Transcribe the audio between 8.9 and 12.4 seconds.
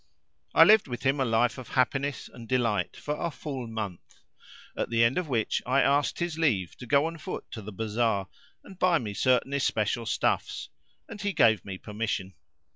me certain especial stuffs and he gave me permission.